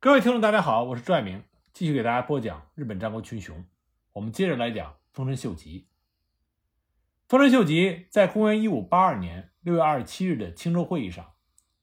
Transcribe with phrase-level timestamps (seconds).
[0.00, 3.64] 各位听众，大家好，我是朱爱明，继续给大家播讲日本战国群雄。
[4.12, 5.88] 我们接着来讲丰臣秀吉。
[7.26, 11.32] 丰臣秀吉在公元一五八二年六月二十七日的青州会议上，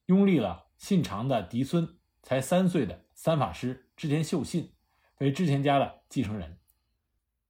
[0.05, 4.71] 拥立了信长的嫡孙，才三岁的三法师织田秀信
[5.17, 6.57] 为织田家的继承人。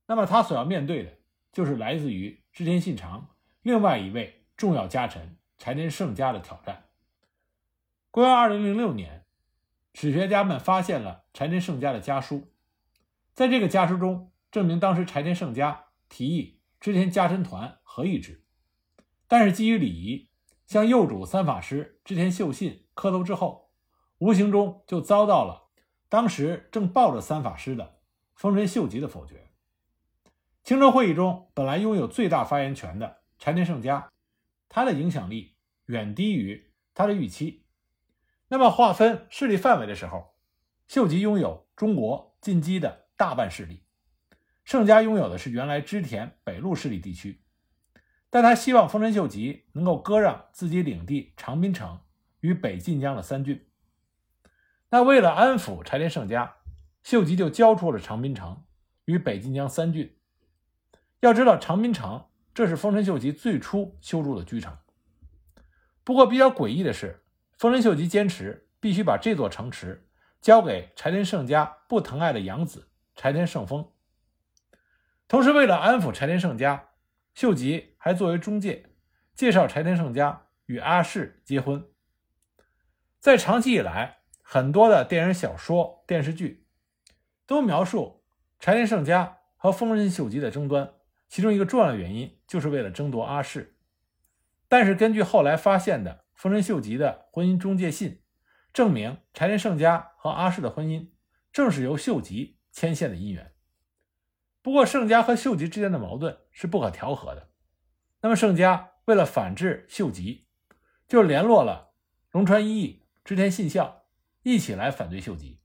[0.07, 1.19] 那么他所要面对的，
[1.51, 3.29] 就是来自于织田信长
[3.61, 6.85] 另外一位重要家臣柴田胜家的挑战。
[8.09, 9.24] 公元二零零六年。
[9.97, 12.51] 史学家们发现了柴田胜家的家书，
[13.33, 18.43] 在这个家书中证明当时柴田胜家提议织田家臣团合议制，
[19.29, 20.29] 但是基于礼仪，
[20.65, 23.71] 向幼主三法师织田秀信磕头之后，
[24.17, 25.69] 无形中就遭到了
[26.09, 27.99] 当时正抱着三法师的
[28.35, 29.47] 丰臣秀吉的否决。
[30.61, 34.11] 青州会议中本来拥有最大发言权的柴田胜家，
[34.67, 35.55] 他的影响力
[35.85, 37.61] 远低于他的预期。
[38.47, 40.35] 那么划分势力范围的时候，
[40.87, 43.83] 秀吉拥有中国近畿的大半势力，
[44.63, 47.41] 盛家拥有的是原来织田北陆势力地区，
[48.29, 52.01] 但他希望丰臣秀吉能够割让自己领地长滨城
[52.41, 53.67] 与北近江的三郡。
[54.89, 56.57] 那为了安抚柴田胜家，
[57.01, 58.63] 秀吉就交出了长滨城
[59.05, 60.15] 与北近江三郡。
[61.21, 64.77] 要知道，长滨城这是丰臣秀吉最初修筑的居城。
[66.03, 67.23] 不过比较诡异的是。
[67.57, 70.09] 丰臣秀吉坚持必须把这座城池
[70.41, 73.89] 交给柴田胜家不疼爱的养子柴田胜丰。
[75.27, 76.89] 同时，为了安抚柴田胜家，
[77.33, 78.87] 秀吉还作为中介，
[79.33, 81.87] 介绍柴田胜家与阿市结婚。
[83.19, 86.67] 在长期以来，很多的电影、小说、电视剧
[87.47, 88.23] 都描述
[88.59, 90.93] 柴田胜家和丰臣秀吉的争端，
[91.29, 93.77] 其中一个重要的原因就是为了争夺阿市。
[94.67, 96.24] 但是，根据后来发现的。
[96.35, 98.21] 丰臣秀吉的婚姻中介信
[98.73, 101.09] 证明，柴田胜家和阿市的婚姻
[101.53, 103.53] 正是由秀吉牵线的姻缘。
[104.61, 107.49] 不过，胜家和秀吉之间的矛盾是不可调和的。
[108.19, 110.47] 那么，胜家为了反制秀吉，
[111.07, 111.93] 就联络了
[112.31, 114.03] 龙川一义、织田信孝
[114.43, 115.61] 一起来反对秀吉，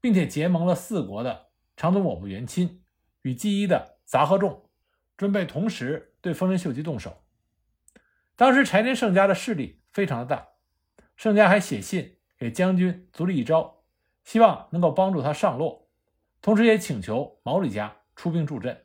[0.00, 2.82] 并且结盟了四国的长宗我部元亲
[3.22, 4.70] 与纪伊的杂贺众，
[5.18, 7.24] 准备同时对丰臣秀吉动手。
[8.36, 9.82] 当时，柴田胜家的势力。
[9.92, 10.48] 非常的大，
[11.16, 13.82] 盛家还写信给将军足利义昭，
[14.24, 15.88] 希望能够帮助他上洛，
[16.40, 18.84] 同时也请求毛利家出兵助阵。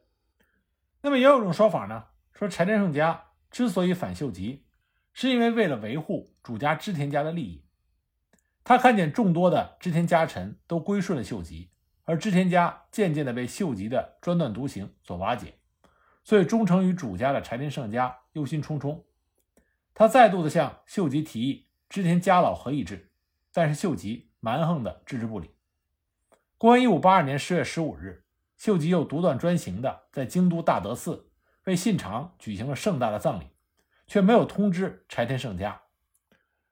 [1.01, 4.65] 那么也有一种说法呢，说柴田胜家之所以反秀吉，
[5.11, 7.65] 是因为为了维护主家织田家的利益。
[8.63, 11.69] 他看见众多的织田家臣都归顺了秀吉，
[12.05, 15.59] 而织田家渐渐的被秀吉的专断独行所瓦解，
[16.23, 19.03] 所以忠诚于主家的柴田胜家忧心忡忡。
[19.93, 23.11] 他再度的向秀吉提议织田家老合议制，
[23.53, 25.51] 但是秀吉蛮横的置之不理。
[26.57, 28.25] 公元一五八二年十月十五日，
[28.57, 31.29] 秀吉又独断专行的在京都大德寺
[31.65, 33.47] 为信长举行了盛大的葬礼，
[34.07, 35.81] 却没有通知柴田胜家。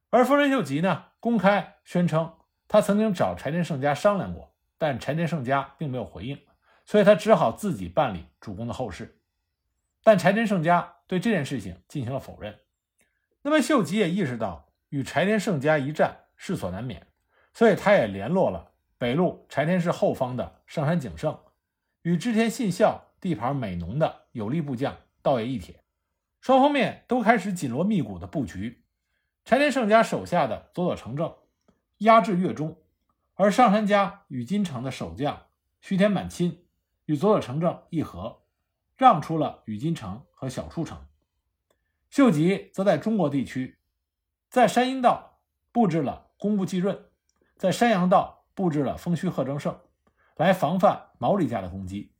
[0.09, 6.39] 而丰臣秀吉呢，公开宣称他曾经找柴田胜家商量过，但柴田胜家并没有回应，
[6.85, 9.21] 所以他只好自己办理主公的后事。
[10.03, 12.57] 但柴田胜家对这件事情进行了否认。
[13.43, 17.07] 那么秀吉也意识到与柴田胜家一战势所难免，
[17.53, 21.39] 所以他也联络了北路柴田氏后方的上杉景胜，
[22.03, 25.83] 与织田信孝地盘美浓的有力部将道野义铁，
[26.39, 28.83] 双方面都开始紧锣密鼓的布局。
[29.43, 31.35] 柴田胜家手下的佐佐成正
[31.97, 32.77] 压制越中，
[33.33, 35.47] 而上杉家与金城的守将
[35.79, 36.65] 须田满亲
[37.05, 38.43] 与佐佐成正议和，
[38.95, 41.07] 让出了与金城和小出城。
[42.11, 43.79] 秀吉则在中国地区，
[44.49, 45.39] 在山阴道
[45.71, 47.05] 布置了工部继润，
[47.55, 49.79] 在山阳道布置了丰须贺正胜，
[50.35, 52.11] 来防范毛利家的攻击。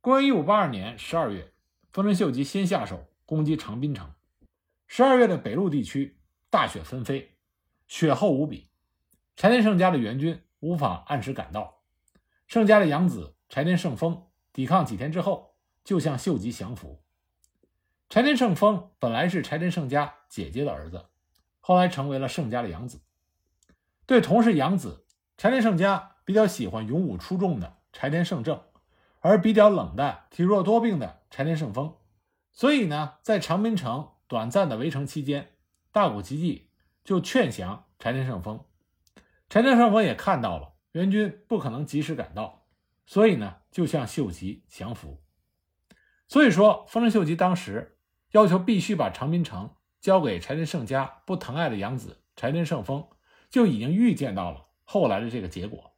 [0.00, 1.52] 公元一五八二年十二月，
[1.90, 4.14] 丰臣秀吉先下手攻击长滨城。
[4.86, 7.36] 十二月的北陆地区大雪纷飞，
[7.88, 8.68] 雪厚无比，
[9.34, 11.82] 柴田胜家的援军无法按时赶到。
[12.46, 17.02] 胜家的养子柴田胜丰抵抗几天之后，就向秀吉降服。
[18.12, 21.06] 柴田胜丰本来是柴田胜家姐姐的儿子，
[21.60, 23.00] 后来成为了胜家的养子。
[24.04, 25.06] 对同是养子，
[25.38, 28.62] 柴田胜家比较喜欢勇武出众的柴田胜正，
[29.20, 31.96] 而比较冷淡、体弱多病的柴田胜丰。
[32.52, 35.54] 所以呢，在长滨城短暂的围城期间，
[35.90, 36.68] 大谷吉继
[37.04, 38.62] 就劝降柴田胜丰。
[39.48, 42.66] 柴田胜丰也看到了援军不可能及时赶到，
[43.06, 45.22] 所以呢，就向秀吉降服。
[46.28, 47.96] 所以说，丰臣秀吉当时。
[48.32, 49.70] 要求必须把长滨城
[50.00, 53.06] 交给柴田胜家不疼爱的养子柴田胜丰，
[53.48, 55.92] 就已经预见到了后来的这个结果。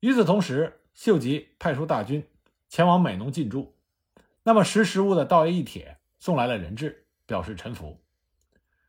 [0.00, 2.26] 与此同时，秀吉派出大军
[2.68, 3.74] 前往美浓进驻，
[4.42, 8.00] 那么识时务的道爷一铁送来了人质，表示臣服。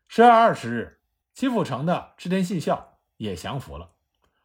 [0.07, 0.99] 十月二十日，
[1.33, 3.91] 岐阜城的织田信孝也降服了，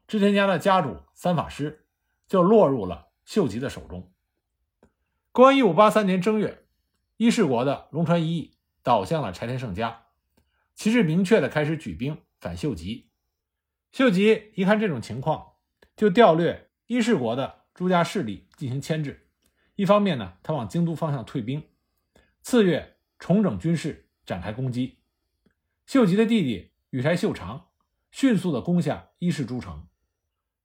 [0.07, 1.87] 织田家的家主三法师
[2.29, 4.11] 就落入了秀吉的手中。
[5.33, 6.66] 公元一五八三年正月，
[7.19, 10.09] 伊势国的龙川一义倒向了柴田胜家，
[10.75, 13.09] 旗帜明确的开始举兵反秀吉。
[13.91, 15.55] 秀吉一看这种情况，
[15.97, 19.31] 就调略伊势国的朱家势力进行牵制。
[19.77, 21.63] 一方面呢，他往京都方向退兵；
[22.43, 24.99] 次月重整军事，展开攻击。
[25.87, 27.69] 秀吉的弟弟羽柴秀长
[28.11, 29.87] 迅速的攻下伊势诸城，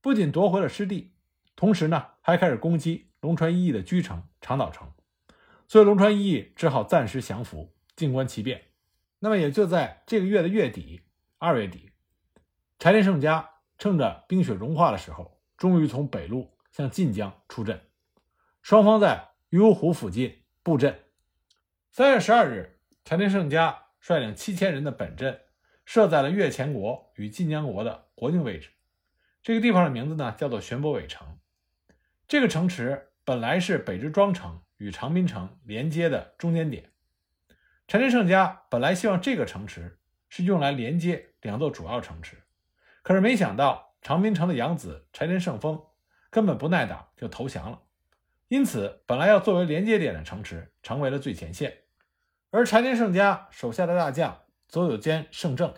[0.01, 1.13] 不仅夺回了失地，
[1.55, 3.07] 同时呢，还开始攻击。
[3.21, 4.91] 龙川一义的居城长岛城，
[5.71, 8.61] 所以龙川一义只好暂时降服，静观其变。
[9.19, 11.03] 那么也就在这个月的月底，
[11.37, 11.91] 二月底，
[12.77, 17.79] 柴田胜家趁着冰雪融化的时候，终于从北路向晋江出阵。
[18.61, 21.05] 双方在鱼湖湖附近布阵。
[21.89, 25.39] 三月十二日，柴田胜家率领七千人的本阵
[25.85, 28.71] 设在了越前国与晋江国的国境位置。
[29.41, 31.39] 这个地方的名字呢，叫做玄波尾城。
[32.27, 33.07] 这个城池。
[33.23, 36.89] 本来是北之庄城与长滨城连接的中间点，
[37.87, 42.41] 柴田胜家本来希望这个城池是用来连接两座主要城池，
[43.03, 45.83] 可是没想到长滨城的养子柴田胜丰
[46.31, 47.83] 根本不耐打就投降了，
[48.47, 51.83] 因此本来要作为连接点的城池成为了最前线，
[52.49, 55.71] 而柴田胜家手下的大将佐久间胜政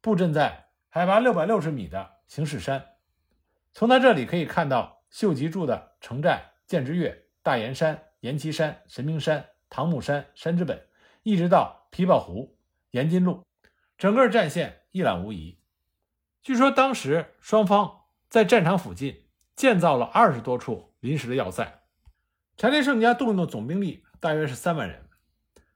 [0.00, 2.84] 布阵在海拔六百六十米的形势山，
[3.72, 6.50] 从他这里可以看到秀吉住的城寨。
[6.66, 10.88] 剑之岳、大岩山、岩岐山、神明山、唐木山、山之本，
[11.22, 12.58] 一直到琵琶湖、
[12.90, 13.44] 岩津路，
[13.96, 15.58] 整个战线一览无遗。
[16.42, 19.26] 据说当时双方在战场附近
[19.56, 21.82] 建造了二十多处临时的要塞。
[22.56, 25.08] 柴田胜家动用的总兵力大约是三万人，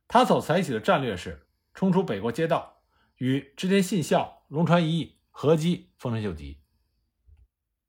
[0.06, 2.82] 他所采取的战略是冲出北国街道，
[3.16, 6.60] 与织田信孝、龙川一义合击丰臣秀吉。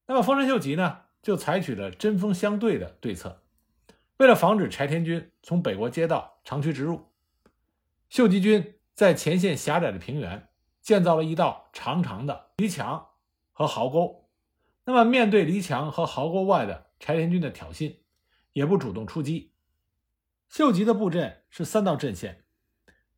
[0.08, 1.02] 那么丰臣秀吉呢？
[1.22, 3.45] 就采取了针锋相对的对策。
[4.18, 7.12] 为了防止柴田军从北国街道长驱直入，
[8.10, 10.50] 秀吉军在前线狭窄的平原
[10.82, 13.10] 建造了一道长长的篱墙
[13.52, 14.30] 和壕沟。
[14.86, 17.98] 那么，面对篱墙和壕沟外的柴田军的挑衅，
[18.54, 19.52] 也不主动出击。
[20.50, 22.46] 秀吉的布阵是三道阵线。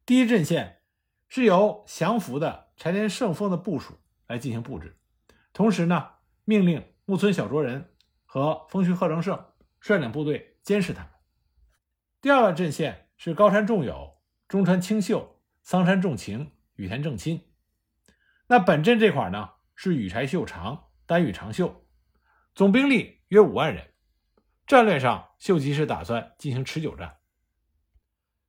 [0.06, 0.82] 第一阵线
[1.28, 3.96] 是由降服的柴田胜丰的部署
[4.28, 4.98] 来进行布置，
[5.54, 6.12] 同时呢，
[6.46, 7.94] 命令木村小卓人。
[8.30, 9.46] 和丰须贺正胜
[9.80, 11.12] 率领部队监视他们。
[12.20, 14.18] 第二个阵线是高山重友、
[14.50, 17.42] 中川清秀、桑山重晴、羽田正亲。
[18.48, 21.88] 那本阵这块呢是羽柴秀长、丹羽长秀，
[22.54, 23.94] 总兵力约五万人。
[24.66, 27.20] 战略上，秀吉是打算进行持久战。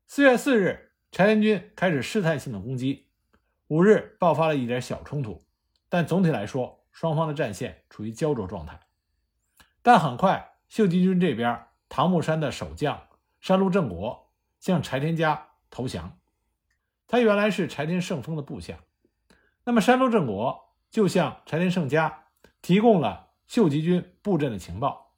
[0.08, 3.12] 四月四日，柴田军开始试探性的攻击，
[3.68, 5.46] 五日爆发了一点小冲突，
[5.88, 8.80] 但总体来说，双方的战线处于焦灼状态。
[9.82, 13.08] 但很快，秀吉军这边唐木山的守将
[13.40, 14.30] 山路正国
[14.60, 16.18] 向柴田家投降。
[17.06, 18.78] 他原来是柴田胜丰的部下，
[19.64, 22.24] 那么山路正国就向柴田胜家
[22.60, 25.14] 提供了秀吉军布阵的情报，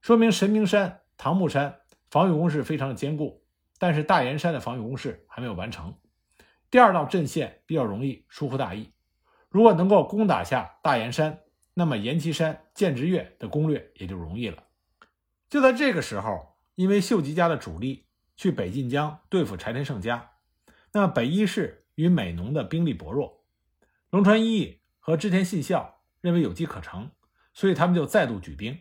[0.00, 3.44] 说明神明山、唐木山防御工事非常的坚固，
[3.78, 5.94] 但是大岩山的防御工事还没有完成。
[6.70, 8.92] 第二道阵线比较容易疏忽大意，
[9.48, 11.40] 如果能够攻打下大岩山。
[11.74, 14.62] 那么岩崎山、剑之岳的攻略也就容易了。
[15.52, 18.06] 就在这个时候，因为秀吉家的主力
[18.38, 20.30] 去北近江对付柴田胜家，
[20.92, 23.44] 那北伊势与美浓的兵力薄弱，
[24.08, 27.10] 龙川一义和织田信孝认为有机可乘，
[27.52, 28.78] 所以他们就再度举兵。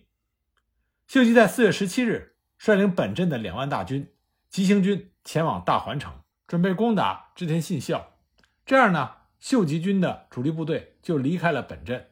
[1.07, 4.09] 秀吉在四月十七日率领本镇的两万大军
[4.47, 8.13] 急行军前往大环城，准备攻打织田信孝。
[8.65, 12.11] 这样呢，秀吉军的主力部队就离开了本镇。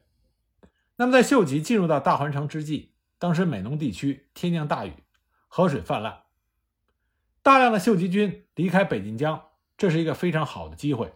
[0.98, 4.94] 那么，在秀吉进入到大环城之际，当时美浓地区天降大雨，
[5.48, 6.24] 河水泛滥，
[7.44, 11.14] 大量的秀吉军离开北近江，这是一个非常好的机会。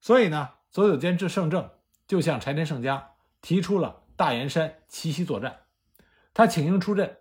[0.00, 1.68] 所以呢，佐久间治胜政
[2.06, 5.60] 就向柴田胜家提出了大岩山奇袭作战，
[6.32, 7.16] 他请缨出阵。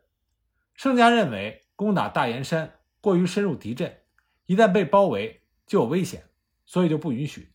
[0.75, 4.01] 胜家认为攻打大岩山过于深入敌阵，
[4.45, 6.25] 一旦被包围就有危险，
[6.65, 7.53] 所以就不允许。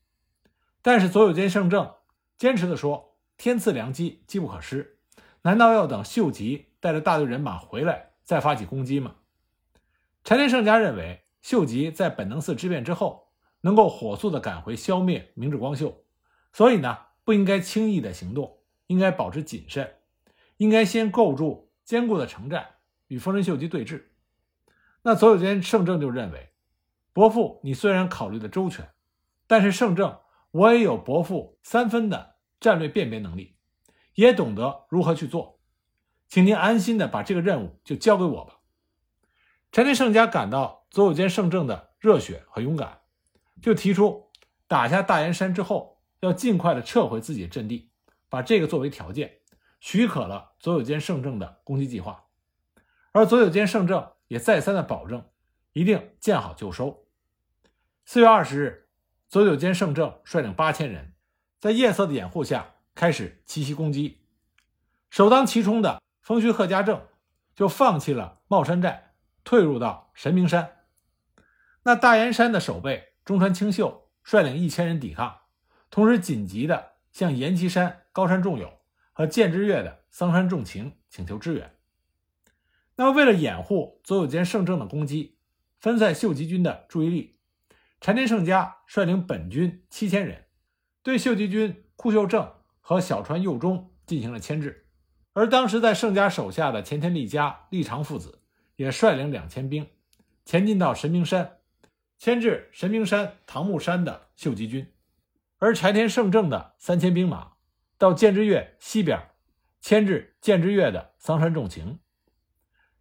[0.82, 1.94] 但是佐久间胜政
[2.36, 3.08] 坚持的说。
[3.36, 4.98] 天赐良机，机不可失。
[5.40, 9.16] 难道要等秀吉带着大队人马回来再发起攻击吗？
[10.24, 13.28] 柴田胜家认为，秀吉在本能寺之变之后，
[13.60, 16.04] 能够火速的赶回消灭明智光秀，
[16.52, 19.96] 所以呢，不应该轻易的行动，应该保持谨慎，
[20.56, 22.76] 应该先构筑坚固的城寨，
[23.08, 24.04] 与丰臣秀吉对峙。
[25.02, 26.50] 那佐久间胜政就认为，
[27.12, 28.90] 伯父你虽然考虑的周全，
[29.46, 30.18] 但是胜政
[30.50, 33.56] 我也有伯父三分的战略辨别能力，
[34.14, 35.59] 也懂得如何去做，
[36.30, 38.60] 请您安心的把这个任务就交给我吧。
[39.72, 43.00] 柴田胜家感到佐久间胜政的热血和勇敢，
[43.60, 44.30] 就提出
[44.68, 47.90] 打下大岩山之后，要尽快的撤回自己的阵地，
[48.28, 49.40] 把这个作为条件，
[49.80, 52.26] 许可了佐久间胜政的攻击计划。
[53.10, 55.28] 而佐久间胜政也再三的保证，
[55.72, 57.08] 一定见好就收。
[58.04, 58.88] 四月二十日，
[59.28, 61.12] 佐久间胜政率领八千人，
[61.58, 64.20] 在夜色的掩护下开始奇袭攻击。
[65.10, 67.08] 首当其冲的丰须贺家正
[67.56, 69.14] 就放弃了茂山寨。
[69.42, 70.84] 退入到神明山，
[71.82, 75.40] 那大岩山的守备中川清秀率领一千人抵抗，
[75.90, 78.70] 同时紧急的向岩崎山高山重友
[79.12, 81.74] 和剑之岳的桑山重情请求支援。
[82.94, 85.36] 那么，为了掩护佐久间胜政的攻击，
[85.80, 87.40] 分散秀吉军的注意力，
[88.00, 90.44] 柴田胜家率领本军七千人，
[91.02, 94.86] 对秀吉军库秀正和小川右中进行了牵制，
[95.32, 98.36] 而当时在胜家手下的前田利家、利长父子。
[98.76, 99.86] 也率领两千兵
[100.46, 101.58] 前进到神明山，
[102.16, 104.86] 牵制神明山唐木山的秀吉军；
[105.58, 107.52] 而柴田胜政的三千兵马
[107.98, 109.32] 到剑之岳西边，
[109.82, 111.98] 牵制剑之岳的桑山重情。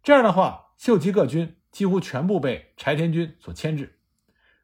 [0.02, 3.98] 这样的话，秀吉各军几乎全部被柴田军所牵制，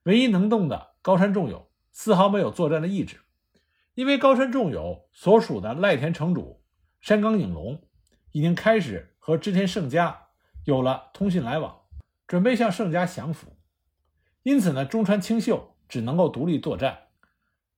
[0.02, 3.22] 唯一能动的高山重友丝毫没有作战的意志，
[3.94, 6.62] 因为高山重友所属的赖田城主
[7.06, 7.80] 山冈影龙
[8.32, 10.26] 已经开始和织田胜家。
[10.64, 11.82] 有了通信来往，
[12.26, 13.56] 准备向胜家降服，
[14.42, 17.02] 因此呢，中川清秀只能够独立作战。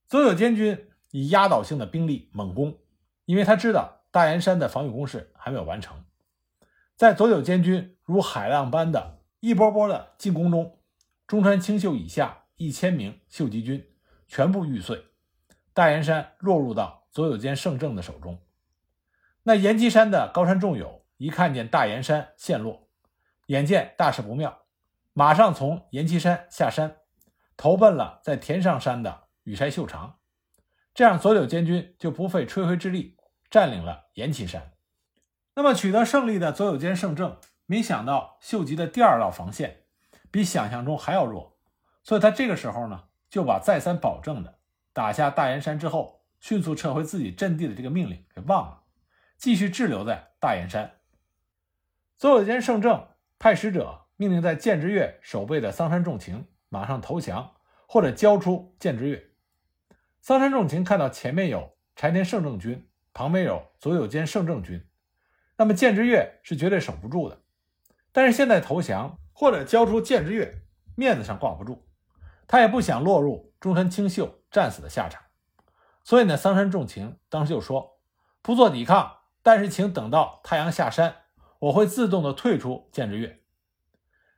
[0.07, 2.79] 佐久间军以压倒性的兵力猛攻，
[3.27, 6.03] 因为他知道大岩山的防御工事还没有完成。
[6.97, 10.79] 在佐久间军如海浪般的一波波的进攻中，
[11.27, 13.87] 中川清秀以下一千名秀吉军
[14.27, 15.05] 全部玉碎，
[15.75, 18.39] 大岩山落入到佐久间胜政的手中。
[19.49, 21.07] 那岩岐山的高山重友。
[21.17, 22.87] 一看见大岩山陷落，
[23.47, 24.67] 眼见大事不妙，
[25.15, 26.99] 马上从岩岐山下山，
[27.57, 30.19] 投奔了在田上山的羽柴秀长。
[30.93, 33.17] 这样，佐久间军就不费吹灰之力
[33.51, 34.75] 占领了岩岐山。
[35.55, 39.85] 那么，取得胜利的佐久间胜政，没想到秀吉的第二道防线
[40.31, 41.57] 比想象中还要弱，
[42.05, 44.59] 所以他这个时候呢，就把再三保证的
[44.93, 48.83] 打下大岩山之后迅速撤回自己阵地的这个命令给忘了，
[49.39, 50.97] 继续滞留在大岩山。
[52.17, 57.55] 佐久间胜政派使者命令在剑之岳守备的桑山重情马上投降，
[57.87, 59.31] 或者交出剑之岳。
[60.21, 64.85] 桑山重情看到前面有柴田胜政军，旁边有佐久间胜政军，
[65.57, 67.41] 那么剑之岳是绝对守不住的。
[68.11, 70.63] 但是现在投降或者交出剑之岳，
[70.97, 71.87] 面子上挂不住，
[72.49, 75.23] 他也不想落入中山清秀战死的下场。
[76.03, 78.01] 所以呢，桑山重情当时就说
[78.43, 79.18] 不做抵抗，
[79.49, 81.23] 但是请等到太阳下山。
[81.59, 83.41] 我会自动的退出剑之岳。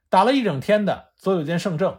[0.09, 1.99] 打了一整天的佐久间胜政，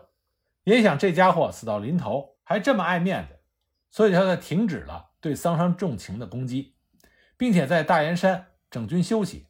[0.63, 3.41] 也想这家伙死到临头还这么爱面子，
[3.89, 6.77] 所以他才停止了对桑山重情的攻击，
[7.35, 9.47] 并且在大岩山整军休息，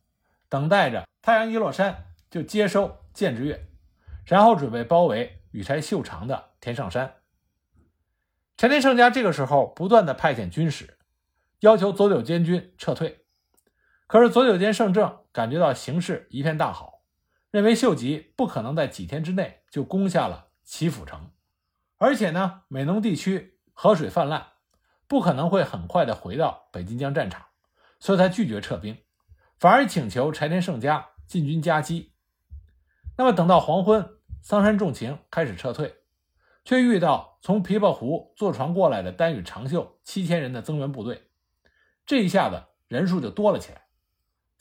[0.49, 3.67] 等待着太阳一落山就接收剑之岳，
[4.25, 7.17] 然后准备包围羽柴秀长的田上山。
[8.57, 10.97] 柴田胜家这个时候不断的派遣军使，
[11.59, 13.20] 要求佐久间军撤退。
[14.11, 17.03] 可是佐久间胜政感觉到形势一片大好，
[17.49, 21.31] 认为秀吉不可能在几天之内就攻下了岐阜城，
[21.95, 24.47] 而且呢，美浓地区河水泛滥，
[25.07, 27.45] 不可能会很快的回到北近江战场，
[28.01, 28.97] 所以他拒绝撤兵，
[29.57, 32.11] 反而请求柴田胜家进军夹击。
[33.17, 35.95] 那么等到黄昏，桑山重情开始撤退，
[36.65, 41.29] 却遇到从琵琶湖坐船过来的丹羽长秀七千人的增援部队，
[42.05, 43.80] 这一下子人数就多了起来。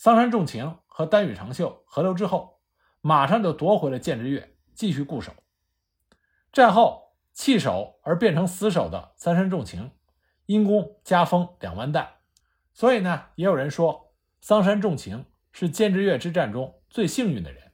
[0.00, 2.62] 桑山重情和丹羽长秀合流之后，
[3.02, 5.30] 马上就夺回了剑之岳，继续固守。
[6.50, 9.90] 战后弃守而变成死守的三山重情，
[10.46, 12.08] 因功加封两万石。
[12.72, 17.72] 所以呢，也有人说桑山重情是剑之岳之战中最幸运的人。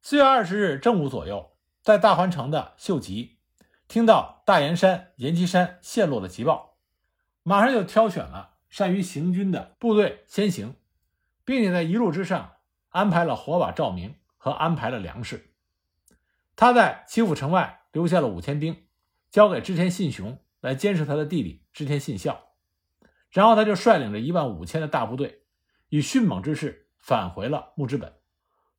[0.00, 3.40] 四月二十日正午左右，在大环城的秀吉
[3.88, 6.76] 听到大岩山、岩岐山陷落的急报，
[7.42, 8.51] 马上就挑选了。
[8.72, 10.76] 善于行军的部队先行，
[11.44, 12.54] 并且在一路之上
[12.88, 15.52] 安排了火把照明和安排了粮食。
[16.56, 18.86] 他在岐阜城外留下了五千兵，
[19.30, 22.46] 交给织田信雄来监视他的弟弟织田信孝。
[23.28, 25.42] 然后他就率领着一万五千的大部队，
[25.90, 28.14] 以迅猛之势返回了木之本。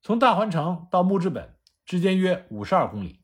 [0.02, 3.22] 从大环城到木之本之间约五十二公里，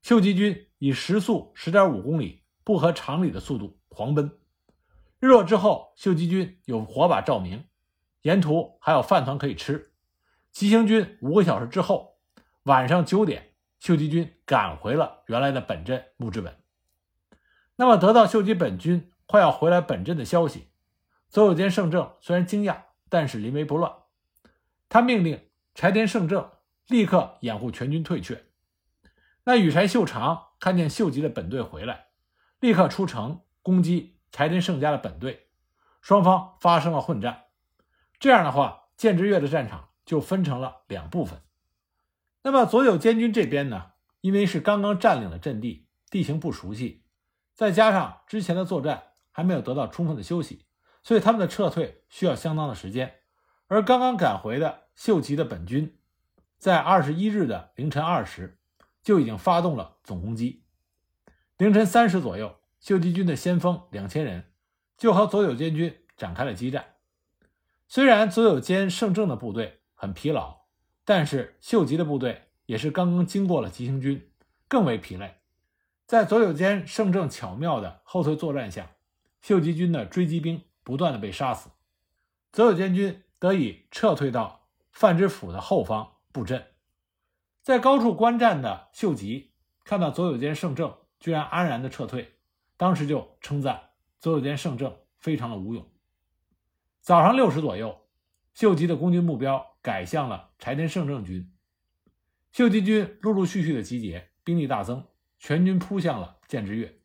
[0.00, 4.38] 秀吉军以时速十点五公里，不合常理的速度狂奔。
[5.20, 7.64] 日落之后，秀吉军有火把照明，
[8.22, 9.90] 沿途还有饭团可以吃。
[10.52, 12.18] 急行军五个小时之后，
[12.62, 16.56] 晚上九点，秀吉军赶回了原来的本镇木之本。
[17.76, 20.68] 那么，得到秀吉本军快要回来本镇的消息，
[21.28, 23.92] 佐有间胜政虽然惊讶，但是临危不乱。
[24.88, 26.50] 他命令柴田胜政
[26.86, 28.46] 立刻掩护全军退却。
[29.44, 32.06] 那羽柴秀长看见秀吉的本队回来，
[32.60, 35.48] 立刻出城攻击柴田胜家的本队，
[36.00, 37.44] 双方发生了混战。
[38.18, 41.40] 这样的话，建之越的战场就分成了两部分。
[42.42, 47.04] 那么左久间军这边呢，因为是刚刚占领了阵地，地形不熟悉。
[47.54, 50.66] 再加上之前的作战还没有得到充分的休息，
[51.02, 53.16] 所以他们的撤退需要相当的时间。
[53.66, 55.98] 而刚刚赶回的秀吉的本军，
[56.56, 58.60] 在二十一日的凌晨二时
[59.02, 60.64] 就已经发动了总攻击。
[61.56, 64.52] 凌晨三时左右，秀吉军的先锋两千人
[64.96, 66.94] 就和佐久间军展开了激战。
[67.86, 70.62] 虽然佐久间胜政的部队很疲劳，
[71.04, 74.30] 但是秀吉的部队也是刚刚经过了急行军，
[74.68, 75.36] 更为疲累。
[76.06, 78.92] 在佐久间胜政巧妙的后退作战下，
[79.42, 81.70] 秀吉军的追击兵不断的被杀死，
[82.52, 86.66] 佐久间军得以撤退到范之府的后方布阵。
[87.62, 89.52] 在高处观战的秀吉
[89.84, 92.37] 看到佐久间胜政居然安然的撤退，
[92.78, 95.86] 当时就称赞佐久间胜政非常的无勇。
[97.02, 98.06] 早上六时左右，
[98.54, 101.52] 秀吉的攻击目标改向了柴田胜政军，
[102.52, 105.04] 秀吉军陆陆续续的集结，兵力大增。
[105.40, 106.98] 全军扑向了建之越，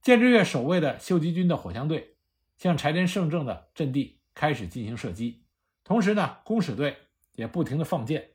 [0.00, 2.16] 建之越守卫的秀吉军的火枪队
[2.56, 5.44] 向柴田胜政的阵地开始进行射击，
[5.84, 6.96] 同时呢，弓矢队
[7.32, 8.30] 也不停的放箭。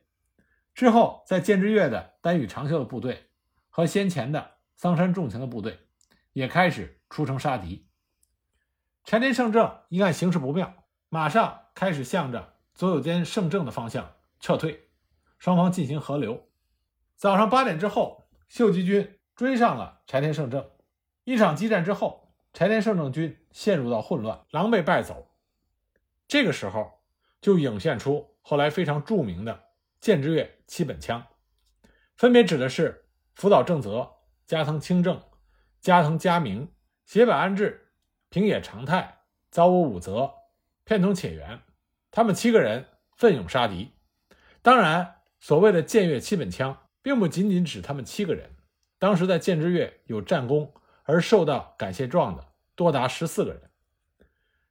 [0.72, 3.30] 之后，在建之越的丹羽长秀的部队
[3.68, 5.80] 和先前的桑山重晴的部队
[6.32, 7.86] 也开始出城杀敌。
[9.04, 10.74] 柴田胜政一看形势不妙，
[11.08, 14.88] 马上开始向着佐久间胜政的方向撤退，
[15.38, 16.48] 双方进行合流。
[17.16, 18.20] 早上八点之后。
[18.48, 20.68] 秀吉军追上了柴田胜政，
[21.24, 25.34] 一场激战之后，柴田胜政军陷入到混乱，狼狈败走。
[26.28, 27.00] 这个时候，
[27.40, 29.58] 就涌现出后来非常著名的
[30.02, 31.26] 建之越七本枪，
[32.14, 35.22] 分别指的是福岛正则、加藤清正、
[35.82, 36.72] 加藤嘉明、
[37.04, 37.92] 胁坂安治、
[38.30, 39.18] 平野长泰、
[39.50, 40.32] 早武武则、
[40.84, 41.60] 片桐且元，
[42.10, 43.92] 他们七个人奋勇杀敌。
[44.62, 46.78] 当然，所谓的建越七本枪。
[47.04, 48.48] 并不仅仅指他们七个人，
[48.96, 53.60] 当时在建之越有战功而受到感谢状的多达十四个人。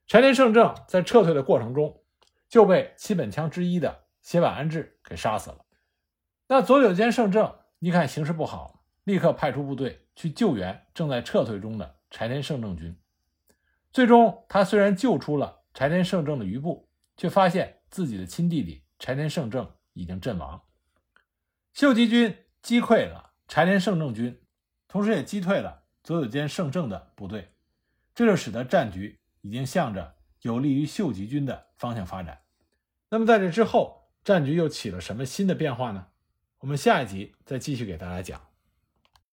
[0.06, 2.02] 柴田胜政在撤退的过程中
[2.48, 5.58] 就被七本枪之一的胁坂安治给杀死了。
[6.46, 12.96] 那佐久间胜政一看形势不好，立刻派出部队去救援正在撤退中的柴田胜政军。
[13.92, 20.62] 最终，他虽然救出了柴田胜政的余部，却发现自己的亲弟弟柴田胜政已经阵亡。
[21.72, 24.40] 秀吉军击溃了柴田胜政军，
[24.88, 27.52] 同时也击退了佐久间胜政的部队，
[28.14, 32.42] 这就使得战局已经向着有利于秀吉军的方向发展。
[33.08, 36.06] 那么在这之后，战局又起了什么新的变化呢？
[36.60, 38.51] 我们下一集再继续给大家讲。